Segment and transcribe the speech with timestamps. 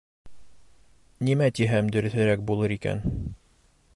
[1.27, 3.07] Нимә тиһәм дөрөҫөрәк булыр икән?